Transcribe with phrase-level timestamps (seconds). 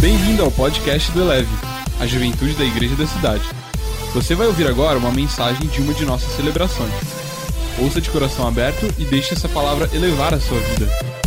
[0.00, 1.54] Bem-vindo ao podcast do Eleve,
[2.00, 3.44] a juventude da igreja da cidade.
[4.14, 6.90] Você vai ouvir agora uma mensagem de uma de nossas celebrações.
[7.78, 11.19] Ouça de coração aberto e deixe essa palavra elevar a sua vida.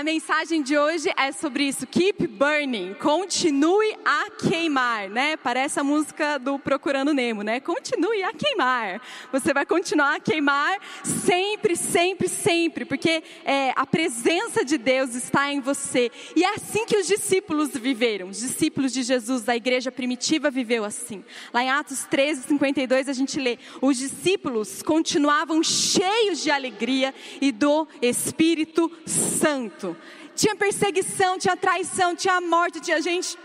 [0.00, 1.86] A mensagem de hoje é sobre isso.
[1.86, 2.94] Keep burning.
[2.94, 5.36] Continue a queimar, né?
[5.36, 7.60] Parece a música do Procurando Nemo, né?
[7.60, 8.98] Continue a queimar.
[9.30, 15.52] Você vai continuar a queimar sempre, sempre, sempre, porque é, a presença de Deus está
[15.52, 16.10] em você.
[16.34, 18.30] E é assim que os discípulos viveram.
[18.30, 21.22] Os discípulos de Jesus, da igreja primitiva, viveu assim.
[21.52, 27.52] Lá em Atos 13, 52, a gente lê: os discípulos continuavam cheios de alegria e
[27.52, 29.89] do Espírito Santo.
[30.34, 33.38] Tinha perseguição, tinha traição, tinha morte, tinha gente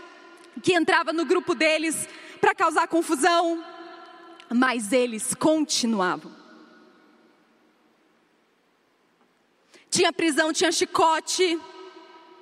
[0.62, 2.08] que entrava no grupo deles
[2.40, 3.64] para causar confusão,
[4.54, 6.34] mas eles continuavam.
[9.90, 11.58] Tinha prisão, tinha chicote,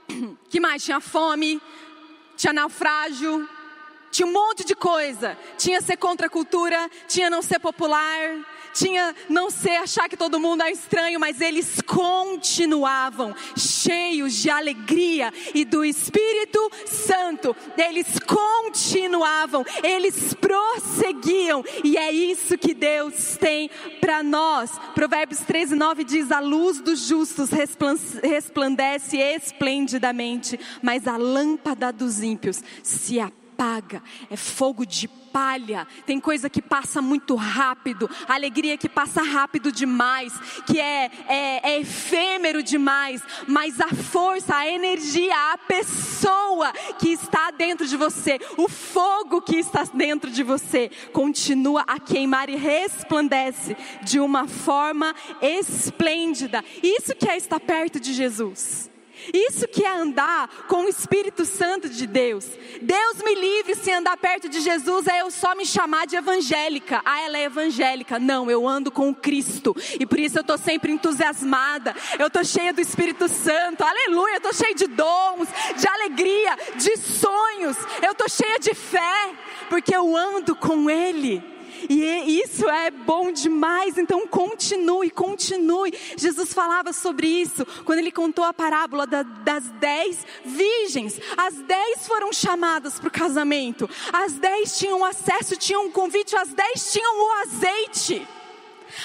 [0.50, 0.84] que mais?
[0.84, 1.60] Tinha fome,
[2.36, 3.48] tinha naufrágio,
[4.14, 5.36] tinha um monte de coisa.
[5.58, 10.38] Tinha ser contra a cultura, tinha não ser popular, tinha não ser achar que todo
[10.38, 17.56] mundo é estranho, mas eles continuavam cheios de alegria e do Espírito Santo.
[17.76, 23.68] Eles continuavam, eles prosseguiam, e é isso que Deus tem
[24.00, 24.70] para nós.
[24.94, 27.50] Provérbios 13, 9 diz: A luz dos justos
[28.22, 35.86] resplandece esplendidamente, mas a lâmpada dos ímpios se apaga apaga, é fogo de palha.
[36.04, 40.32] Tem coisa que passa muito rápido, alegria que passa rápido demais,
[40.66, 47.50] que é, é, é efêmero demais, mas a força, a energia, a pessoa que está
[47.50, 53.76] dentro de você, o fogo que está dentro de você, continua a queimar e resplandece
[54.02, 56.64] de uma forma esplêndida.
[56.82, 58.93] Isso que é estar perto de Jesus.
[59.32, 62.46] Isso que é andar com o Espírito Santo de Deus.
[62.82, 67.00] Deus me livre se andar perto de Jesus é eu só me chamar de evangélica.
[67.04, 68.18] Ah, ela é evangélica.
[68.18, 69.74] Não, eu ando com Cristo.
[69.98, 71.94] E por isso eu estou sempre entusiasmada.
[72.18, 73.84] Eu estou cheia do Espírito Santo.
[73.84, 74.34] Aleluia.
[74.34, 77.76] Eu estou cheia de dons, de alegria, de sonhos.
[78.02, 79.32] Eu estou cheia de fé.
[79.68, 81.53] Porque eu ando com Ele.
[81.88, 85.92] E isso é bom demais, então continue, continue.
[86.16, 91.20] Jesus falava sobre isso quando ele contou a parábola da, das dez virgens.
[91.36, 96.52] As dez foram chamadas para o casamento, as dez tinham acesso, tinham um convite, as
[96.52, 98.26] dez tinham o azeite,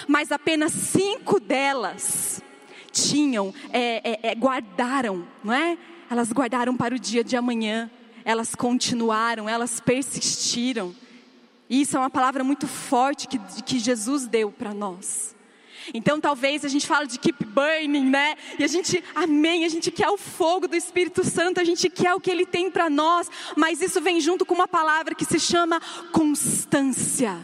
[0.07, 2.41] mas apenas cinco delas
[2.91, 5.77] tinham, é, é, é, guardaram, não é?
[6.09, 7.89] Elas guardaram para o dia de amanhã,
[8.25, 10.95] elas continuaram, elas persistiram.
[11.69, 15.35] Isso é uma palavra muito forte que, que Jesus deu para nós.
[15.93, 18.35] Então talvez a gente fala de keep burning, né?
[18.57, 22.13] E a gente, amém, a gente quer o fogo do Espírito Santo, a gente quer
[22.13, 25.39] o que ele tem para nós, mas isso vem junto com uma palavra que se
[25.39, 25.79] chama
[26.11, 27.37] constância.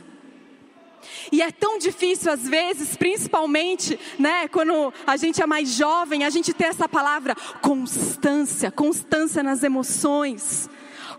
[1.31, 6.30] E é tão difícil às vezes, principalmente, né, quando a gente é mais jovem, a
[6.30, 10.69] gente ter essa palavra constância, constância nas emoções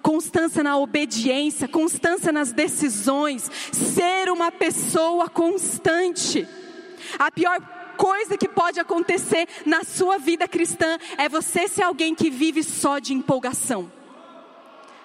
[0.07, 6.47] constância na obediência, constância nas decisões, ser uma pessoa constante.
[7.19, 7.61] A pior
[7.97, 13.01] coisa que pode acontecer na sua vida cristã é você ser alguém que vive só
[13.01, 13.91] de empolgação.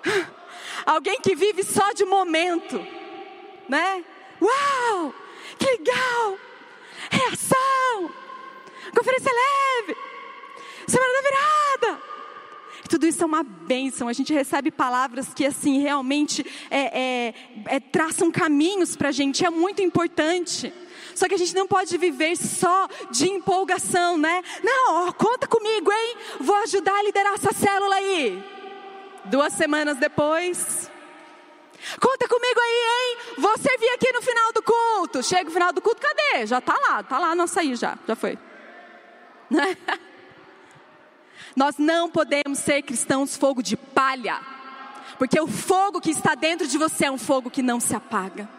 [0.84, 2.84] Alguém que vive só de momento,
[3.70, 4.04] né?
[4.42, 5.14] Uau!
[5.60, 6.38] Que legal!
[7.12, 8.12] Reação!
[8.96, 9.96] Conferência leve!
[10.88, 12.12] Semana da virada!
[13.02, 14.08] Tudo isso é uma bênção.
[14.08, 17.34] A gente recebe palavras que, assim, realmente é, é,
[17.66, 19.44] é, traçam caminhos para a gente.
[19.44, 20.72] É muito importante.
[21.16, 24.44] Só que a gente não pode viver só de empolgação, né?
[24.64, 26.16] Não, conta comigo, hein?
[26.42, 28.44] Vou ajudar a liderar essa célula aí.
[29.26, 30.88] Duas semanas depois.
[32.00, 33.18] Conta comigo aí, hein?
[33.40, 35.24] Vou servir aqui no final do culto.
[35.24, 36.46] Chega o final do culto, cadê?
[36.46, 38.38] Já tá lá, tá lá, não saí já, já foi.
[41.56, 44.40] Nós não podemos ser cristãos fogo de palha,
[45.18, 48.50] porque o fogo que está dentro de você é um fogo que não se apaga.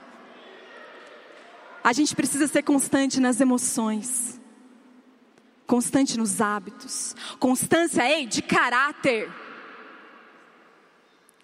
[1.83, 4.41] A gente precisa ser constante nas emoções,
[5.67, 9.31] constante nos hábitos, constância, ei, de caráter.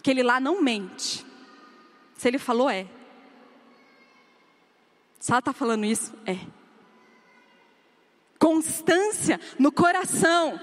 [0.03, 1.27] Que ele lá não mente.
[2.17, 2.87] Se ele falou, é.
[5.19, 6.39] Se ela está falando isso, é.
[8.39, 10.61] Constância no coração.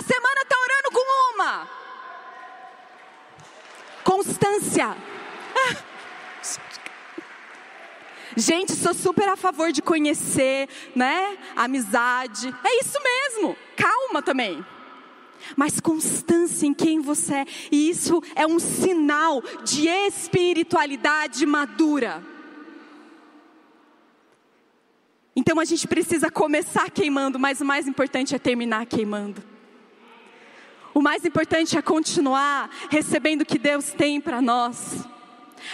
[0.00, 1.68] Cada semana está orando com uma.
[4.02, 4.96] Constância.
[8.34, 11.36] Gente, sou super a favor de conhecer, né?
[11.54, 12.54] Amizade.
[12.64, 13.56] É isso mesmo.
[13.76, 14.64] Calma também.
[15.54, 17.46] Mas constância em quem você é.
[17.70, 22.24] E isso é um sinal de espiritualidade madura.
[25.36, 29.59] Então a gente precisa começar queimando, mas o mais importante é terminar queimando.
[30.92, 35.06] O mais importante é continuar recebendo o que Deus tem para nós.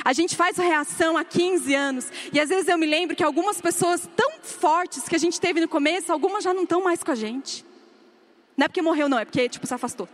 [0.05, 3.61] A gente faz reação há 15 anos, e às vezes eu me lembro que algumas
[3.61, 7.13] pessoas tão fortes que a gente teve no começo, algumas já não estão mais com
[7.13, 7.65] a gente.
[8.57, 10.09] Não é porque morreu, não, é porque tipo, se afastou.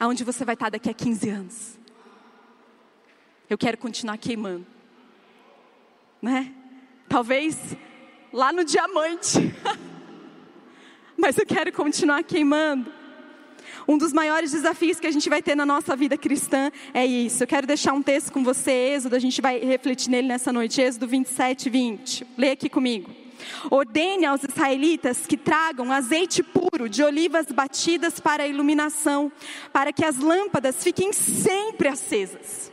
[0.00, 1.78] Aonde você vai estar daqui a 15 anos?
[3.50, 4.66] Eu quero continuar queimando.
[6.22, 6.54] Né?
[7.08, 7.56] Talvez
[8.32, 9.38] lá no diamante.
[11.18, 12.92] Mas eu quero continuar queimando.
[13.88, 17.42] Um dos maiores desafios que a gente vai ter na nossa vida cristã é isso.
[17.42, 20.80] Eu quero deixar um texto com você, Êxodo, a gente vai refletir nele nessa noite,
[20.80, 22.26] Êxodo 27, 20.
[22.36, 23.10] Lê aqui comigo.
[23.68, 29.32] Ordene aos israelitas que tragam azeite puro de olivas batidas para a iluminação,
[29.72, 32.72] para que as lâmpadas fiquem sempre acesas.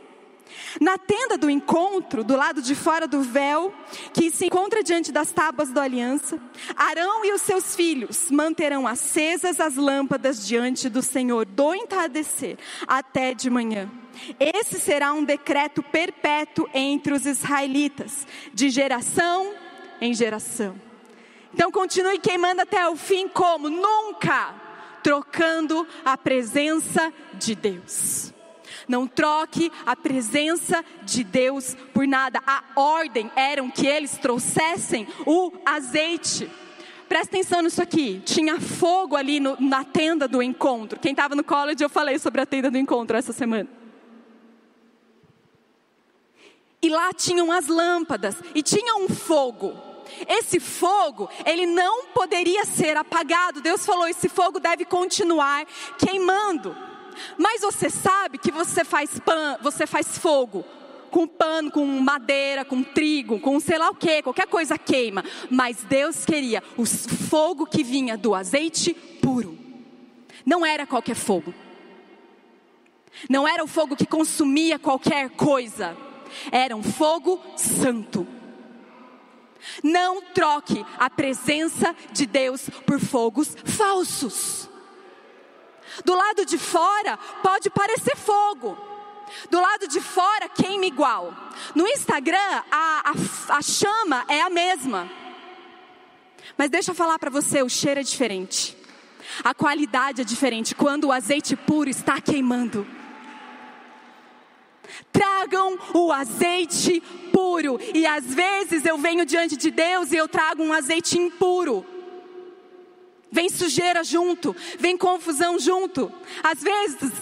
[0.80, 3.72] Na tenda do encontro, do lado de fora do véu,
[4.12, 6.38] que se encontra diante das tábuas da aliança,
[6.76, 13.34] Arão e os seus filhos manterão acesas as lâmpadas diante do Senhor do entardecer até
[13.34, 13.90] de manhã.
[14.38, 19.52] Esse será um decreto perpétuo entre os israelitas, de geração
[20.00, 20.74] em geração.
[21.54, 23.70] Então continue queimando até o fim, como?
[23.70, 24.54] Nunca
[25.02, 28.34] trocando a presença de Deus.
[28.88, 32.40] Não troque a presença de Deus por nada.
[32.46, 36.50] A ordem era que eles trouxessem o azeite.
[37.08, 38.20] Presta atenção nisso aqui.
[38.24, 40.98] Tinha fogo ali no, na tenda do encontro.
[40.98, 43.68] Quem estava no college, eu falei sobre a tenda do encontro essa semana.
[46.82, 49.72] E lá tinham as lâmpadas e tinha um fogo.
[50.28, 53.60] Esse fogo, ele não poderia ser apagado.
[53.60, 55.66] Deus falou: esse fogo deve continuar
[55.98, 56.76] queimando.
[57.38, 60.64] Mas você sabe que você faz pão, você faz fogo
[61.10, 65.24] com pano, com madeira, com trigo, com sei lá o que, qualquer coisa queima.
[65.50, 68.92] Mas Deus queria o fogo que vinha do azeite
[69.22, 69.58] puro.
[70.44, 71.54] Não era qualquer fogo.
[73.30, 75.96] Não era o fogo que consumia qualquer coisa.
[76.52, 78.26] Era um fogo santo.
[79.82, 84.68] Não troque a presença de Deus por fogos falsos.
[86.04, 88.76] Do lado de fora pode parecer fogo.
[89.50, 91.34] Do lado de fora queima igual.
[91.74, 95.10] No Instagram a, a, a chama é a mesma.
[96.56, 98.76] Mas deixa eu falar para você, o cheiro é diferente.
[99.42, 102.86] A qualidade é diferente quando o azeite puro está queimando.
[105.12, 107.00] Tragam o azeite
[107.32, 107.78] puro.
[107.92, 111.84] E às vezes eu venho diante de Deus e eu trago um azeite impuro.
[113.30, 116.12] Vem sujeira junto, vem confusão junto.
[116.42, 117.12] Às vezes,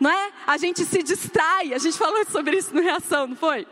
[0.00, 0.32] não é?
[0.46, 1.72] A gente se distrai.
[1.72, 3.66] A gente falou sobre isso no reação, não foi?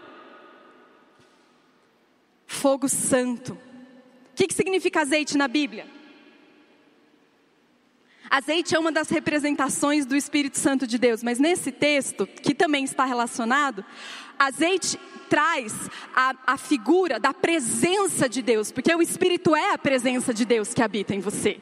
[2.46, 3.52] Fogo santo.
[3.52, 5.86] O que, que significa azeite na Bíblia?
[8.30, 12.84] Azeite é uma das representações do Espírito Santo de Deus, mas nesse texto, que também
[12.84, 13.84] está relacionado,
[14.38, 15.74] azeite traz
[16.14, 20.72] a, a, figura da presença de Deus, porque o Espírito é a presença de Deus
[20.72, 21.60] que habita em você.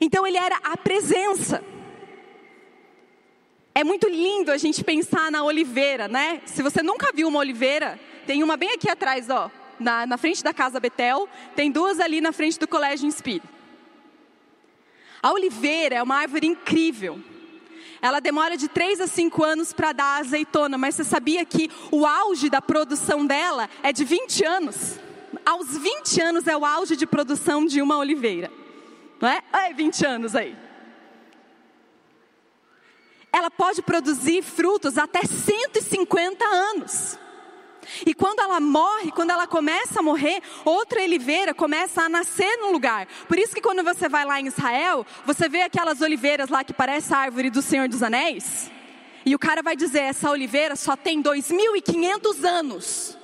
[0.00, 1.62] Então ele era a presença.
[3.74, 6.42] É muito lindo a gente pensar na oliveira, né?
[6.44, 10.42] Se você nunca viu uma oliveira, tem uma bem aqui atrás, ó, na, na frente
[10.42, 13.42] da casa Betel, tem duas ali na frente do Colégio Inspire.
[15.22, 17.20] A oliveira é uma árvore incrível.
[18.00, 22.06] Ela demora de 3 a 5 anos para dar azeitona, mas você sabia que o
[22.06, 25.00] auge da produção dela é de 20 anos?
[25.44, 28.50] Aos 20 anos é o auge de produção de uma oliveira.
[29.20, 29.42] Não é?
[29.52, 30.56] Ai, 20 anos aí.
[33.32, 37.18] Ela pode produzir frutos até 150 anos.
[38.04, 42.70] E quando ela morre, quando ela começa a morrer, outra oliveira começa a nascer no
[42.70, 43.06] lugar.
[43.26, 46.72] Por isso que quando você vai lá em Israel, você vê aquelas oliveiras lá que
[46.72, 48.70] parece a árvore do Senhor dos Anéis.
[49.24, 53.18] E o cara vai dizer: essa oliveira só tem 2.500 anos.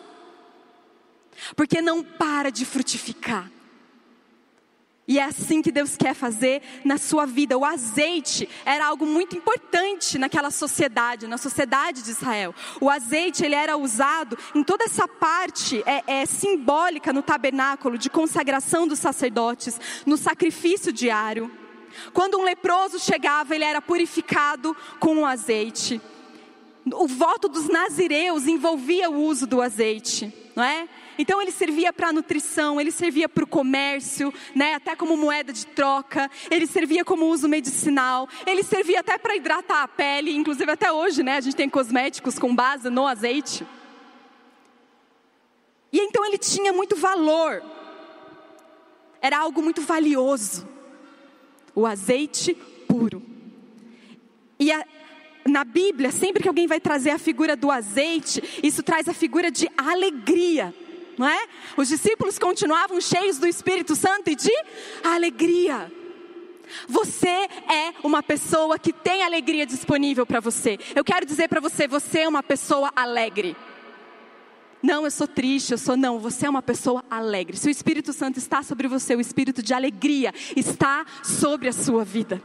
[1.57, 3.51] Porque não para de frutificar.
[5.07, 7.59] E é assim que Deus quer fazer na sua vida.
[7.59, 12.55] O azeite era algo muito importante naquela sociedade, na sociedade de Israel.
[12.81, 18.09] O azeite ele era usado em toda essa parte é, é simbólica no tabernáculo de
[18.09, 21.51] consagração dos sacerdotes, no sacrifício diário.
[22.15, 26.01] Quando um leproso chegava, ele era purificado com o azeite.
[26.93, 30.89] o voto dos nazireus envolvia o uso do azeite, não é?
[31.19, 34.75] Então ele servia para nutrição, ele servia para o comércio, né?
[34.75, 39.83] até como moeda de troca, ele servia como uso medicinal, ele servia até para hidratar
[39.83, 41.37] a pele, inclusive até hoje, né?
[41.37, 43.67] A gente tem cosméticos com base no azeite.
[45.93, 47.63] E então ele tinha muito valor.
[49.23, 50.69] Era algo muito valioso.
[51.75, 52.55] O azeite
[52.89, 53.23] puro.
[54.59, 54.85] E a,
[55.47, 59.51] na Bíblia, sempre que alguém vai trazer a figura do azeite, isso traz a figura
[59.51, 60.75] de alegria,
[61.19, 61.47] não é?
[61.77, 64.53] Os discípulos continuavam cheios do Espírito Santo e de
[65.03, 65.93] alegria.
[66.89, 70.79] Você é uma pessoa que tem alegria disponível para você.
[70.95, 73.57] Eu quero dizer para você, você é uma pessoa alegre.
[74.83, 76.19] Não, eu sou triste, eu sou não.
[76.19, 77.57] Você é uma pessoa alegre.
[77.57, 82.05] Se o Espírito Santo está sobre você, o espírito de alegria está sobre a sua
[82.05, 82.43] vida.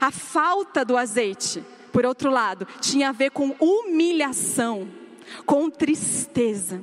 [0.00, 4.88] A falta do azeite por outro lado, tinha a ver com humilhação,
[5.44, 6.82] com tristeza.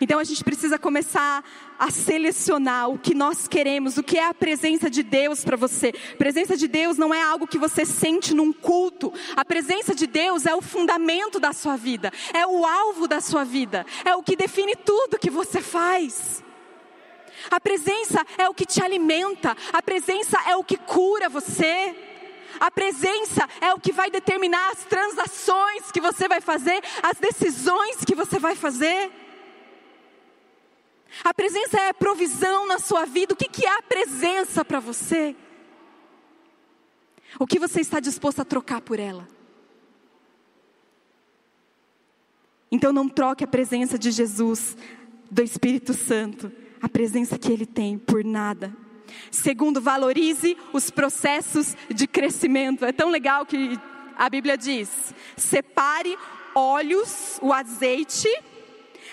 [0.00, 1.44] Então a gente precisa começar
[1.78, 5.92] a selecionar o que nós queremos, o que é a presença de Deus para você.
[6.18, 9.12] presença de Deus não é algo que você sente num culto.
[9.36, 13.44] A presença de Deus é o fundamento da sua vida, é o alvo da sua
[13.44, 16.42] vida, é o que define tudo que você faz.
[17.50, 21.94] A presença é o que te alimenta, a presença é o que cura você.
[22.58, 28.02] A presença é o que vai determinar as transações que você vai fazer, as decisões
[28.04, 29.10] que você vai fazer.
[31.24, 33.34] A presença é provisão na sua vida.
[33.34, 35.34] O que, é a presença para você?
[37.38, 39.28] O que você está disposto a trocar por ela?
[42.70, 44.76] Então não troque a presença de Jesus,
[45.30, 48.74] do Espírito Santo, a presença que Ele tem, por nada.
[49.30, 52.84] Segundo, valorize os processos de crescimento.
[52.84, 53.78] É tão legal que
[54.16, 56.16] a Bíblia diz: separe
[56.54, 58.28] óleos, o azeite,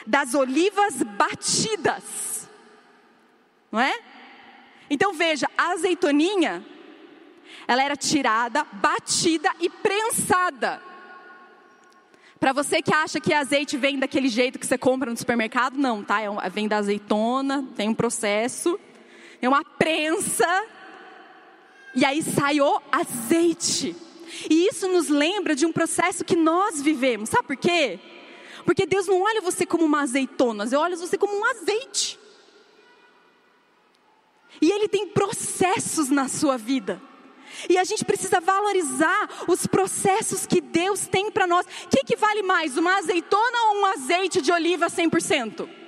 [0.05, 2.49] das olivas batidas.
[3.71, 3.99] Não é?
[4.89, 6.63] Então veja, a azeitoninha,
[7.67, 10.81] ela era tirada, batida e prensada.
[12.39, 16.03] Para você que acha que azeite vem daquele jeito que você compra no supermercado, não,
[16.03, 16.21] tá?
[16.21, 18.77] É vem da azeitona, tem um processo
[19.45, 20.47] é uma prensa,
[21.93, 23.95] e aí sai o azeite.
[24.49, 27.29] E isso nos lembra de um processo que nós vivemos.
[27.29, 27.99] Sabe por quê?
[28.65, 32.19] Porque Deus não olha você como uma azeitona, Deus olha você como um azeite.
[34.61, 37.01] E Ele tem processos na sua vida.
[37.69, 41.65] E a gente precisa valorizar os processos que Deus tem para nós.
[41.65, 45.82] O que, que vale mais, uma azeitona ou um azeite de oliva 100%?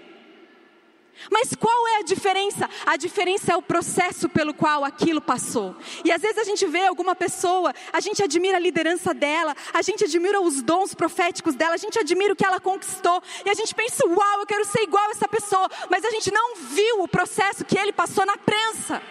[1.31, 2.69] Mas qual é a diferença?
[2.85, 5.75] A diferença é o processo pelo qual aquilo passou.
[6.03, 9.81] E às vezes a gente vê alguma pessoa, a gente admira a liderança dela, a
[9.81, 13.53] gente admira os dons proféticos dela, a gente admira o que ela conquistou, e a
[13.53, 17.01] gente pensa, uau, eu quero ser igual a essa pessoa, mas a gente não viu
[17.03, 19.01] o processo que ele passou na prensa.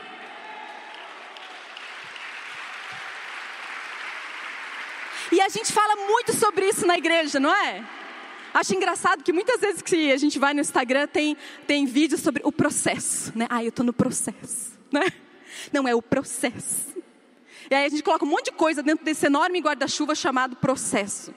[5.32, 7.82] E a gente fala muito sobre isso na igreja, não é?
[8.54, 12.40] Acho engraçado que muitas vezes que a gente vai no Instagram tem, tem vídeos sobre
[12.44, 13.48] o processo, né?
[13.50, 15.12] Ah, eu estou no processo, né?
[15.72, 16.94] Não, é o processo.
[17.68, 21.34] E aí a gente coloca um monte de coisa dentro desse enorme guarda-chuva chamado processo.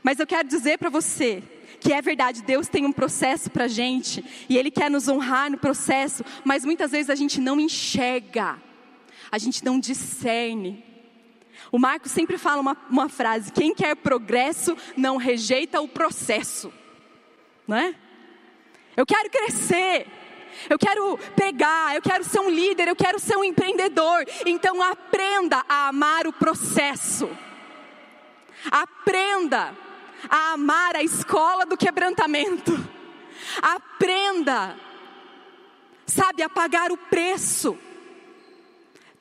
[0.00, 1.42] Mas eu quero dizer para você
[1.80, 5.50] que é verdade, Deus tem um processo para a gente e Ele quer nos honrar
[5.50, 8.62] no processo, mas muitas vezes a gente não enxerga,
[9.30, 10.87] a gente não discerne.
[11.70, 16.72] O Marcos sempre fala uma, uma frase: quem quer progresso não rejeita o processo,
[17.66, 17.94] não é?
[18.96, 20.06] Eu quero crescer,
[20.68, 24.24] eu quero pegar, eu quero ser um líder, eu quero ser um empreendedor.
[24.44, 27.28] Então aprenda a amar o processo.
[28.70, 29.74] Aprenda
[30.28, 32.72] a amar a escola do quebrantamento.
[33.62, 34.76] Aprenda,
[36.06, 37.78] sabe, a pagar o preço.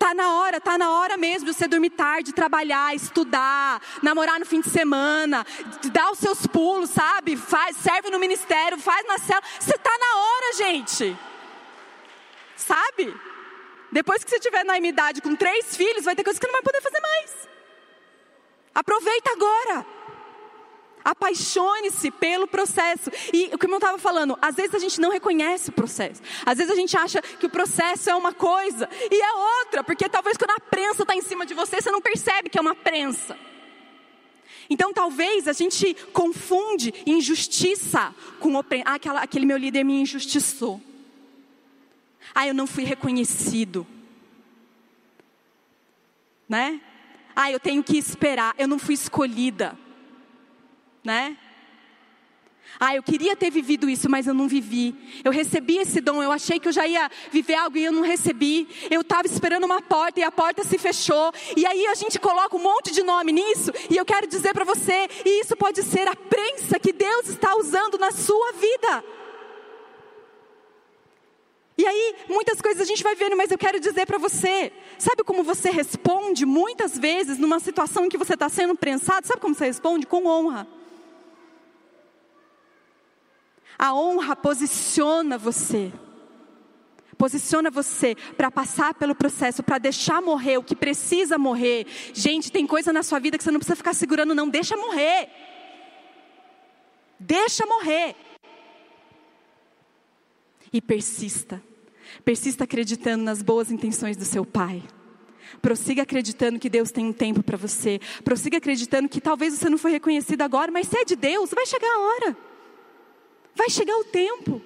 [0.08, 4.46] Tá na hora, tá na hora mesmo de você dormir tarde, trabalhar, estudar, namorar no
[4.46, 5.46] fim de semana,
[5.92, 7.36] dar os seus pulos, sabe?
[7.36, 9.44] Faz, serve no ministério, faz na cela.
[9.60, 11.18] Você tá na hora, gente.
[12.56, 13.14] Sabe?
[13.92, 16.62] Depois que você tiver na idade com três filhos, vai ter coisas que não vai
[16.62, 17.50] poder fazer mais.
[18.74, 19.97] Aproveita agora.
[21.08, 23.10] Apaixone-se pelo processo.
[23.32, 26.22] E o que eu estava falando, às vezes a gente não reconhece o processo.
[26.46, 30.10] Às vezes a gente acha que o processo é uma coisa e é outra, porque
[30.10, 32.76] talvez quando a prensa está em cima de você, você não percebe que é uma
[32.76, 33.40] prensa.
[34.70, 40.82] Então talvez a gente confunde injustiça com ah, aquela, aquele meu líder me injustiçou.
[42.36, 43.88] Ah, eu não fui reconhecido.
[46.50, 46.82] Né?
[47.34, 49.87] Ah, eu tenho que esperar, eu não fui escolhida.
[51.08, 51.38] Né?
[52.80, 54.94] Ah, eu queria ter vivido isso, mas eu não vivi.
[55.24, 58.02] Eu recebi esse dom, eu achei que eu já ia viver algo e eu não
[58.02, 58.68] recebi.
[58.92, 61.32] Eu estava esperando uma porta e a porta se fechou.
[61.56, 63.72] E aí a gente coloca um monte de nome nisso.
[63.90, 67.98] E eu quero dizer para você: isso pode ser a prensa que Deus está usando
[67.98, 69.04] na sua vida.
[71.80, 75.24] E aí, muitas coisas a gente vai vendo, mas eu quero dizer para você: sabe
[75.24, 79.26] como você responde muitas vezes numa situação em que você está sendo prensado?
[79.26, 80.06] Sabe como você responde?
[80.06, 80.77] Com honra.
[83.78, 85.92] A honra posiciona você.
[87.18, 91.88] Posiciona você para passar pelo processo, para deixar morrer o que precisa morrer.
[92.14, 94.48] Gente, tem coisa na sua vida que você não precisa ficar segurando, não.
[94.48, 95.30] Deixa morrer.
[97.20, 98.16] Deixa morrer.
[100.72, 101.62] E persista.
[102.24, 104.84] Persista acreditando nas boas intenções do seu pai.
[105.62, 108.00] Prossiga acreditando que Deus tem um tempo para você.
[108.24, 111.66] Prossiga acreditando que talvez você não foi reconhecido agora, mas se é de Deus, vai
[111.66, 112.47] chegar a hora.
[113.58, 114.62] Vai chegar o tempo.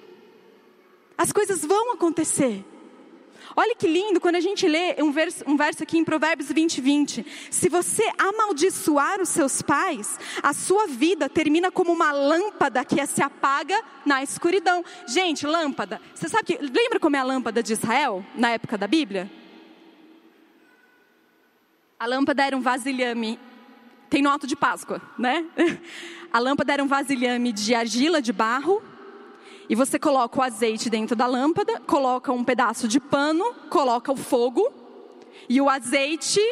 [1.16, 2.62] As coisas vão acontecer.
[3.56, 6.80] Olha que lindo quando a gente lê um verso, um verso aqui em Provérbios 20,
[6.80, 7.26] 20.
[7.50, 13.22] Se você amaldiçoar os seus pais, a sua vida termina como uma lâmpada que se
[13.22, 14.84] apaga na escuridão.
[15.08, 15.98] Gente, lâmpada.
[16.14, 16.58] Você sabe que.
[16.58, 19.30] Lembra como é a lâmpada de Israel, na época da Bíblia?
[21.98, 23.40] A lâmpada era um vasilhame.
[24.12, 25.42] Tem no alto de Páscoa, né?
[26.30, 28.82] A lâmpada era um vasilhame de argila de barro.
[29.70, 34.16] E você coloca o azeite dentro da lâmpada, coloca um pedaço de pano, coloca o
[34.16, 34.70] fogo.
[35.48, 36.42] E o azeite,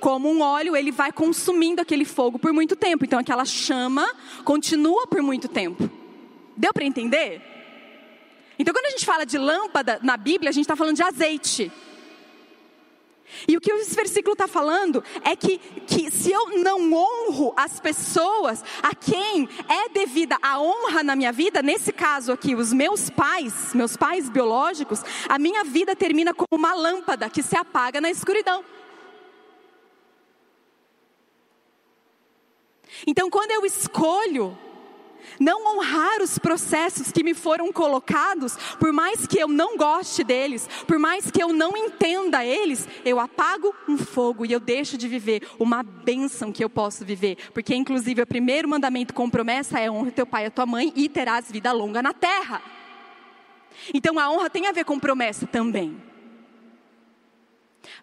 [0.00, 3.04] como um óleo, ele vai consumindo aquele fogo por muito tempo.
[3.04, 4.10] Então aquela chama
[4.42, 5.90] continua por muito tempo.
[6.56, 7.42] Deu para entender?
[8.58, 11.70] Então quando a gente fala de lâmpada na Bíblia, a gente está falando de azeite.
[13.48, 17.80] E o que esse versículo está falando é que, que se eu não honro as
[17.80, 23.10] pessoas a quem é devida a honra na minha vida, nesse caso aqui, os meus
[23.10, 28.10] pais, meus pais biológicos, a minha vida termina como uma lâmpada que se apaga na
[28.10, 28.64] escuridão.
[33.06, 34.56] Então, quando eu escolho
[35.38, 40.68] não honrar os processos que me foram colocados, por mais que eu não goste deles,
[40.86, 45.08] por mais que eu não entenda eles, eu apago um fogo e eu deixo de
[45.08, 47.36] viver uma bênção que eu posso viver.
[47.52, 51.08] Porque, inclusive, o primeiro mandamento com promessa é honra teu pai e tua mãe e
[51.08, 52.62] terás vida longa na terra.
[53.92, 56.00] Então, a honra tem a ver com promessa também.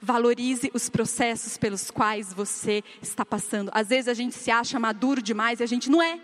[0.02, 3.72] Valorize os processos pelos quais você está passando.
[3.74, 6.20] Às vezes a gente se acha maduro demais e a gente não é.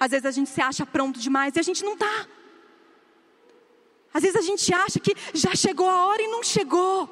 [0.00, 2.26] Às vezes a gente se acha pronto demais e a gente não está.
[4.12, 7.08] Às vezes a gente acha que já chegou a hora e não chegou.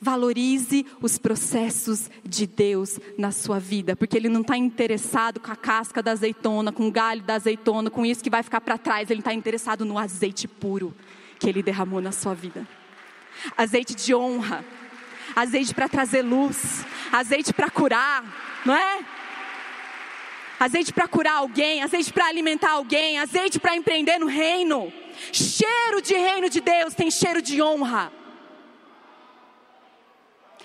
[0.00, 5.56] Valorize os processos de Deus na sua vida, porque Ele não está interessado com a
[5.56, 9.10] casca da azeitona, com o galho da azeitona, com isso que vai ficar para trás.
[9.10, 10.94] Ele está interessado no azeite puro
[11.38, 12.66] que Ele derramou na sua vida
[13.56, 14.64] azeite de honra,
[15.34, 18.24] azeite para trazer luz, azeite para curar,
[18.64, 19.04] não é?
[20.58, 24.92] Azeite para curar alguém, azeite para alimentar alguém, azeite para empreender no reino.
[25.32, 28.12] Cheiro de reino de Deus tem cheiro de honra.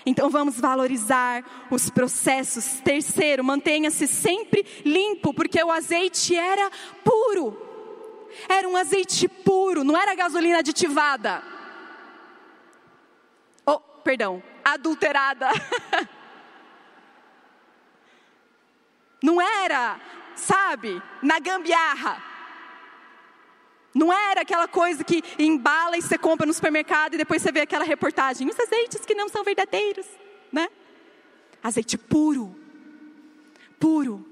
[0.06, 2.82] Então vamos valorizar os processos.
[2.84, 6.72] Terceiro, mantenha-se sempre limpo, porque o azeite era
[7.04, 7.70] puro.
[8.48, 11.44] Era um azeite puro, não era gasolina aditivada.
[13.66, 15.50] Oh, perdão, adulterada.
[19.22, 20.00] Não era,
[20.36, 22.24] sabe, na gambiarra.
[23.94, 27.62] Não era aquela coisa que embala e você compra no supermercado e depois você vê
[27.62, 28.50] aquela reportagem.
[28.50, 30.08] Os azeites que não são verdadeiros,
[30.52, 30.70] né?
[31.62, 32.56] Azeite puro,
[33.80, 34.31] puro.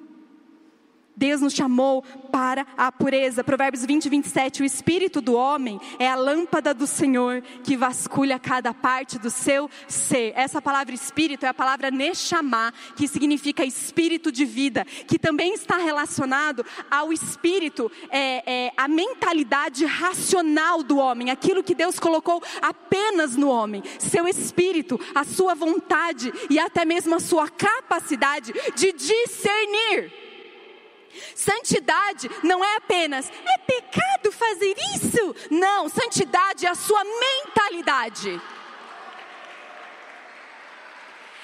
[1.19, 2.01] Deus nos chamou
[2.31, 3.43] para a pureza.
[3.43, 4.61] Provérbios 20, 27.
[4.61, 9.69] O espírito do homem é a lâmpada do Senhor que vasculha cada parte do seu
[9.85, 10.31] ser.
[10.33, 15.75] Essa palavra espírito é a palavra nechamá, que significa espírito de vida, que também está
[15.75, 23.35] relacionado ao espírito, é, é, a mentalidade racional do homem, aquilo que Deus colocou apenas
[23.35, 23.83] no homem.
[23.99, 30.18] Seu espírito, a sua vontade e até mesmo a sua capacidade de discernir.
[31.35, 35.35] Santidade não é apenas, é pecado fazer isso.
[35.49, 38.41] Não, santidade é a sua mentalidade.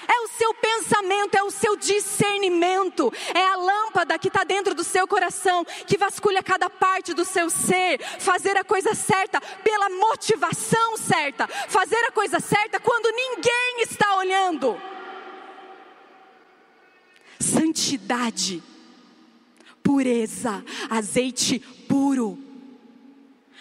[0.08, 4.84] É o seu pensamento, é o seu discernimento, é a lâmpada que está dentro do
[4.84, 10.96] seu coração, que vasculha cada parte do seu ser, fazer a coisa certa pela motivação
[10.96, 14.80] certa, fazer a coisa certa quando ninguém está olhando.
[17.40, 18.62] Santidade
[19.86, 22.36] pureza, azeite puro.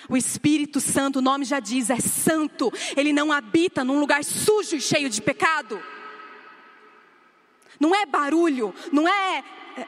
[0.10, 2.74] O Espírito Santo, o nome já diz, é santo.
[2.98, 5.80] Ele não habita num lugar sujo e cheio de pecado.
[7.80, 9.44] Não é barulho, não é,
[9.78, 9.88] é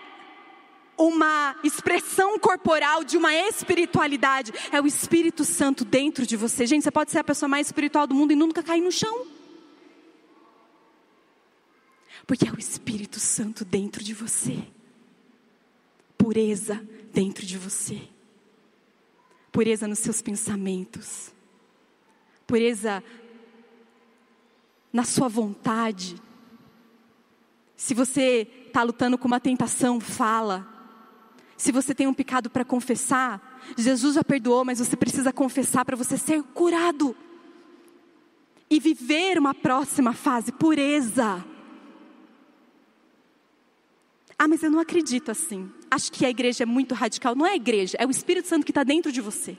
[0.96, 4.54] uma expressão corporal de uma espiritualidade.
[4.72, 6.68] É o Espírito Santo dentro de você.
[6.68, 9.26] Gente, você pode ser a pessoa mais espiritual do mundo e nunca cair no chão.
[12.28, 14.77] Porque é o Espírito Santo dentro de você.
[16.18, 18.10] Pureza dentro de você
[19.58, 21.34] pureza nos seus pensamentos,
[22.46, 23.04] pureza
[24.94, 26.22] na sua vontade.
[27.76, 30.64] Se você está lutando com uma tentação, fala.
[31.58, 35.96] Se você tem um pecado para confessar, Jesus já perdoou, mas você precisa confessar para
[35.96, 37.18] você ser curado
[38.70, 41.44] e viver uma próxima fase, pureza.
[44.38, 45.68] Ah, mas eu não acredito assim.
[45.90, 47.36] Acho que a igreja é muito radical.
[47.36, 49.58] Não é a igreja, é o Espírito Santo que está dentro de você.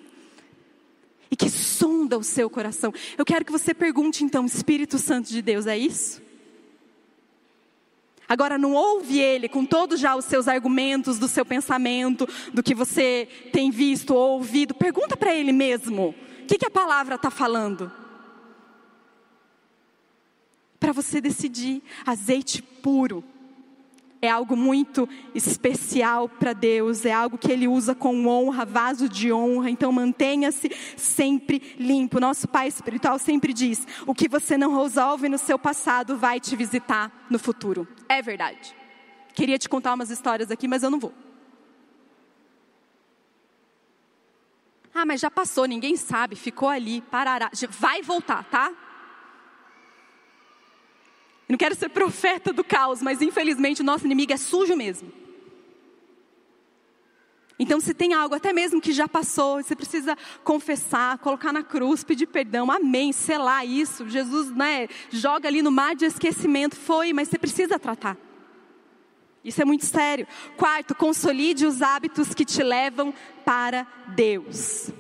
[1.31, 2.93] E que sonda o seu coração.
[3.17, 6.23] Eu quero que você pergunte então, Espírito Santo de Deus, é isso?
[8.29, 12.75] Agora não ouve ele com todos já os seus argumentos do seu pensamento, do que
[12.75, 14.75] você tem visto ou ouvido.
[14.75, 16.15] Pergunta para ele mesmo.
[16.43, 17.91] O que, que a palavra está falando?
[20.79, 23.25] Para você decidir azeite puro
[24.21, 29.33] é algo muito especial para Deus, é algo que Ele usa com honra, vaso de
[29.33, 32.21] honra, então mantenha-se sempre limpo.
[32.21, 36.57] Nosso Pai Espiritual sempre diz: o que você não resolve no seu passado vai te
[36.57, 37.87] visitar no futuro.
[38.09, 38.75] É verdade.
[39.35, 41.15] Queria te contar umas histórias aqui, mas eu não vou.
[44.93, 47.51] Ah, mas já passou, ninguém sabe, ficou ali, parará.
[47.71, 48.73] Vai voltar, tá?
[51.49, 55.11] Eu não quero ser profeta do caos, mas infelizmente o nosso inimigo é sujo mesmo.
[57.59, 62.05] Então, se tem algo, até mesmo que já passou, você precisa confessar, colocar na cruz,
[62.05, 64.09] pedir perdão, amém, selar isso.
[64.09, 68.17] Jesus né, joga ali no mar de esquecimento, foi, mas você precisa tratar.
[69.43, 70.27] Isso é muito sério.
[70.57, 73.13] Quarto, consolide os hábitos que te levam
[73.45, 74.93] para Deus.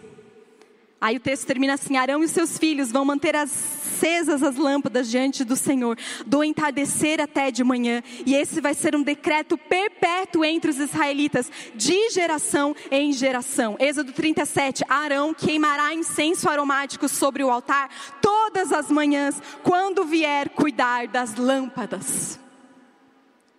[1.00, 5.44] Aí o texto termina assim: Arão e seus filhos vão manter acesas as lâmpadas diante
[5.44, 10.70] do Senhor, do entardecer até de manhã, e esse vai ser um decreto perpétuo entre
[10.70, 13.76] os israelitas, de geração em geração.
[13.78, 17.88] Êxodo 37: Arão queimará incenso aromático sobre o altar
[18.20, 22.40] todas as manhãs, quando vier cuidar das lâmpadas.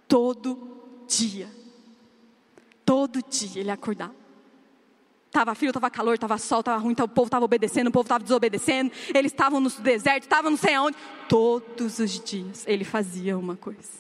[0.10, 1.48] Todo dia.
[2.84, 4.19] Todo dia ele acordava
[5.30, 8.24] Estava frio, estava calor, estava sol, estava ruim, o povo estava obedecendo, o povo estava
[8.24, 10.98] desobedecendo, eles estavam no deserto, estavam não sei aonde.
[11.30, 14.00] Todos os dias ele fazia uma coisa.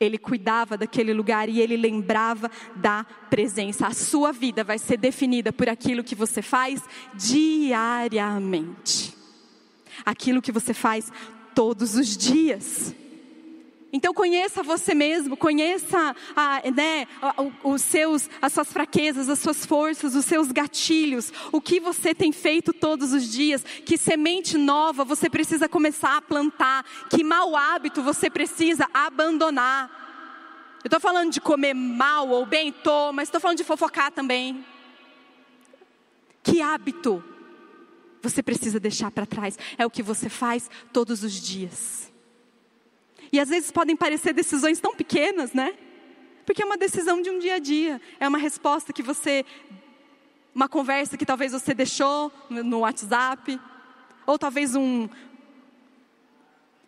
[0.00, 3.86] Ele cuidava daquele lugar e ele lembrava da presença.
[3.86, 6.82] A sua vida vai ser definida por aquilo que você faz
[7.14, 9.14] diariamente.
[10.04, 11.12] Aquilo que você faz
[11.54, 12.94] todos os dias.
[13.92, 17.06] Então conheça você mesmo, conheça a, né,
[17.62, 22.32] os seus, as suas fraquezas, as suas forças, os seus gatilhos, o que você tem
[22.32, 28.02] feito todos os dias, que semente nova você precisa começar a plantar, que mau hábito
[28.02, 30.04] você precisa abandonar.
[30.82, 34.64] Eu estou falando de comer mal ou bem, estou, mas estou falando de fofocar também.
[36.42, 37.24] Que hábito
[38.20, 39.58] você precisa deixar para trás?
[39.78, 42.12] É o que você faz todos os dias.
[43.32, 45.74] E às vezes podem parecer decisões tão pequenas, né?
[46.44, 49.44] Porque é uma decisão de um dia a dia, é uma resposta que você,
[50.54, 53.60] uma conversa que talvez você deixou no WhatsApp,
[54.24, 55.08] ou talvez um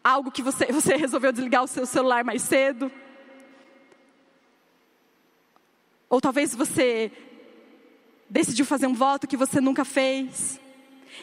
[0.03, 2.91] algo que você, você resolveu desligar o seu celular mais cedo.
[6.09, 7.13] Ou talvez você
[8.31, 10.61] decidiu fazer um voto que você nunca fez.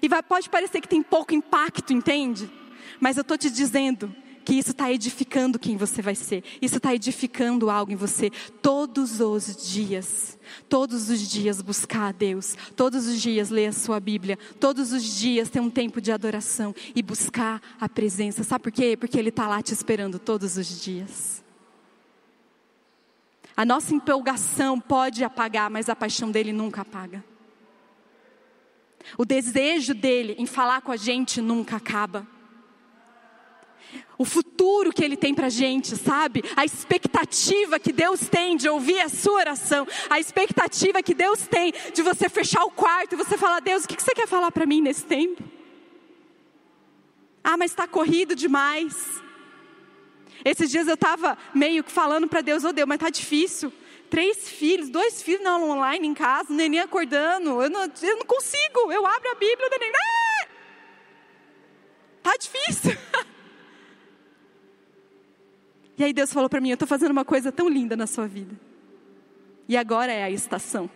[0.02, 2.52] E vai, pode parecer que tem pouco impacto, entende?
[3.00, 4.14] Mas eu estou te dizendo
[4.46, 8.30] que isso está edificando quem você vai ser, isso está edificando algo em você
[8.62, 10.38] todos os dias.
[10.70, 15.04] Todos os dias buscar a Deus, todos os dias ler a sua Bíblia, todos os
[15.04, 18.44] dias ter um tempo de adoração e buscar a presença.
[18.44, 18.96] Sabe por quê?
[18.96, 21.44] Porque Ele está lá te esperando todos os dias.
[23.58, 27.24] A nossa empolgação pode apagar, mas a paixão dele nunca apaga.
[29.18, 32.35] O desejo dele em falar com a gente nunca acaba
[34.18, 36.44] o futuro que Ele tem para a gente, sabe?
[36.56, 41.74] A expectativa que Deus tem de ouvir a sua oração, a expectativa que Deus tem
[41.94, 44.66] de você fechar o quarto e você falar: Deus, o que você quer falar para
[44.66, 45.44] mim nesse tempo?
[47.44, 49.22] Ah, mas está corrido demais.
[50.44, 53.72] Esses dias eu estava meio que falando para Deus: Oh Deus, mas está difícil
[54.10, 57.62] três filhos, dois filhos na aula online em casa, o neném acordando.
[57.62, 58.92] Eu não, eu não consigo.
[58.92, 59.92] Eu abro a Bíblia, o neném.
[59.94, 60.48] Ah!
[62.24, 62.98] Tá difícil.
[65.98, 68.28] e aí Deus falou para mim: Eu estou fazendo uma coisa tão linda na sua
[68.28, 68.60] vida.
[69.68, 70.90] E agora é a estação.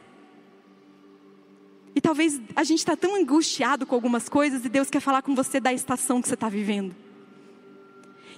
[1.95, 5.33] E talvez a gente está tão angustiado com algumas coisas e Deus quer falar com
[5.33, 6.95] você da estação que você está vivendo.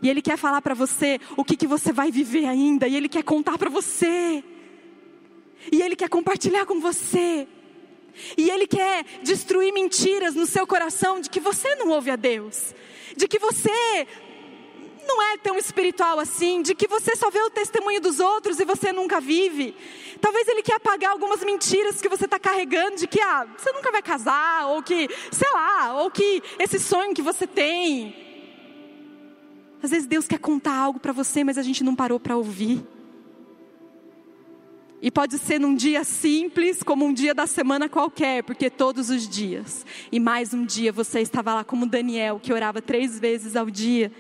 [0.01, 2.87] E Ele quer falar para você o que, que você vai viver ainda.
[2.87, 4.43] E Ele quer contar para você.
[5.71, 7.47] E Ele quer compartilhar com você.
[8.37, 12.73] E Ele quer destruir mentiras no seu coração de que você não ouve a Deus.
[13.15, 14.07] De que você
[15.07, 18.65] não é tão espiritual assim, de que você só vê o testemunho dos outros e
[18.65, 19.75] você nunca vive.
[20.19, 23.91] Talvez ele quer apagar algumas mentiras que você está carregando, de que ah, você nunca
[23.91, 28.15] vai casar, ou que, sei lá, ou que esse sonho que você tem.
[29.81, 32.85] Às vezes Deus quer contar algo para você, mas a gente não parou para ouvir.
[35.01, 39.27] E pode ser num dia simples, como um dia da semana qualquer, porque todos os
[39.27, 39.83] dias.
[40.11, 44.11] E mais um dia você estava lá como Daniel, que orava três vezes ao dia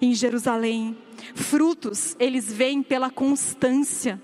[0.00, 0.96] em Jerusalém.
[1.34, 4.22] Frutos, eles vêm pela constância.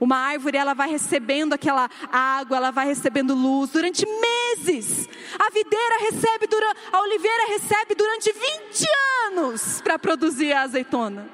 [0.00, 5.08] Uma árvore, ela vai recebendo aquela água, ela vai recebendo luz durante meses.
[5.38, 8.86] A videira recebe, durante, a oliveira recebe durante 20
[9.26, 11.28] anos para produzir a azeitona.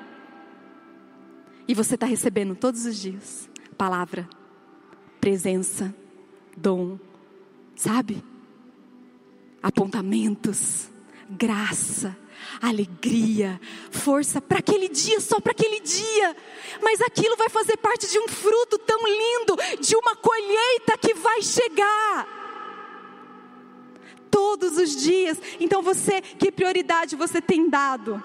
[1.68, 4.29] E você está recebendo todos os dias palavra,
[5.20, 5.94] presença,
[6.57, 6.99] dom,
[7.75, 8.23] sabe?
[9.62, 10.90] Apontamentos,
[11.29, 12.16] graça,
[12.61, 16.37] alegria, força para aquele dia, só para aquele dia.
[16.83, 21.42] Mas aquilo vai fazer parte de um fruto tão lindo, de uma colheita que vai
[21.42, 22.42] chegar.
[24.30, 25.38] Todos os dias.
[25.61, 28.22] Então você, que prioridade você tem dado?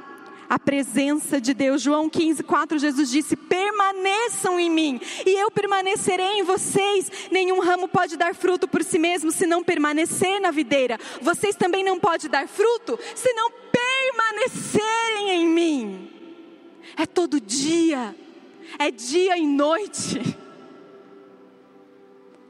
[0.49, 1.81] A presença de Deus.
[1.81, 7.11] João 15, 4, Jesus disse: permaneçam em mim, e eu permanecerei em vocês.
[7.31, 10.97] Nenhum ramo pode dar fruto por si mesmo se não permanecer na videira.
[11.21, 16.11] Vocês também não podem dar fruto se não permanecerem em mim.
[16.97, 18.15] É todo dia,
[18.79, 20.37] é dia e noite.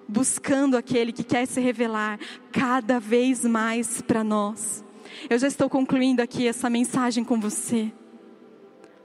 [0.08, 2.20] Buscando aquele que quer se revelar
[2.52, 4.84] cada vez mais para nós.
[5.28, 7.92] Eu já estou concluindo aqui essa mensagem com você.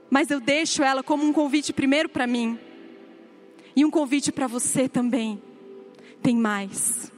[0.09, 2.59] Mas eu deixo ela como um convite primeiro para mim.
[3.75, 5.41] E um convite para você também.
[6.21, 7.11] Tem mais.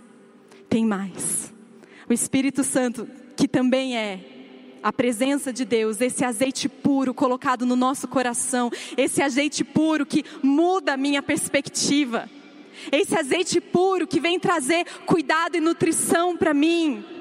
[0.69, 1.53] Tem mais.
[2.09, 4.19] O Espírito Santo, que também é
[4.81, 10.23] a presença de Deus, esse azeite puro colocado no nosso coração, esse azeite puro que
[10.41, 12.29] muda a minha perspectiva,
[12.91, 17.16] esse azeite puro que vem trazer cuidado e nutrição para mim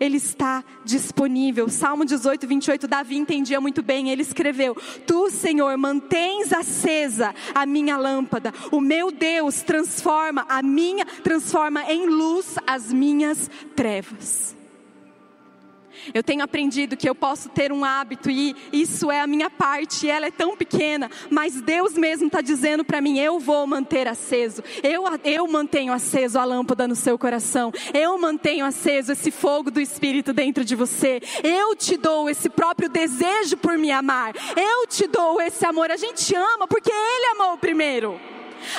[0.00, 1.68] ele está disponível.
[1.68, 4.74] Salmo 18, 28, Davi entendia muito bem, ele escreveu:
[5.06, 8.52] Tu, Senhor, mantens acesa a minha lâmpada.
[8.72, 14.59] O meu Deus transforma a minha, transforma em luz as minhas trevas.
[16.12, 20.06] Eu tenho aprendido que eu posso ter um hábito e isso é a minha parte,
[20.06, 24.08] e ela é tão pequena, mas Deus mesmo está dizendo para mim: eu vou manter
[24.08, 29.70] aceso, eu, eu mantenho aceso a lâmpada no seu coração, eu mantenho aceso esse fogo
[29.70, 34.86] do Espírito dentro de você, eu te dou esse próprio desejo por me amar, eu
[34.86, 35.90] te dou esse amor.
[35.90, 38.20] A gente ama porque Ele amou primeiro.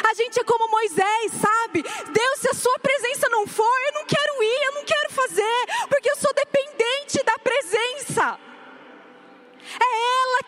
[0.03, 1.81] A gente é como Moisés, sabe?
[1.81, 3.80] Deus, se a sua presença não for,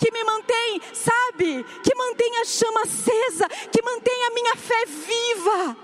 [0.04, 1.66] que me mantém, sabe?
[1.82, 5.78] Que mantém a chama acesa, que mantém a minha fé viva,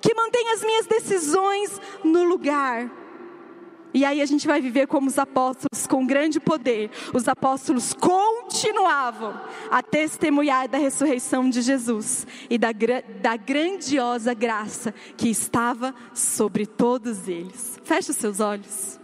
[0.00, 2.90] que mantém as minhas decisões no lugar.
[3.92, 6.90] E aí a gente vai viver como os apóstolos, com grande poder.
[7.14, 12.70] Os apóstolos continuavam a testemunhar da ressurreição de Jesus e da,
[13.22, 17.78] da grandiosa graça que estava sobre todos eles.
[17.84, 19.03] Feche os seus olhos.